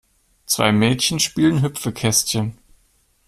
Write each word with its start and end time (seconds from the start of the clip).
Zwei 0.47 0.71
Mädchen 0.71 1.19
spielen 1.19 1.61
Hüpfekästchen. 1.61 2.57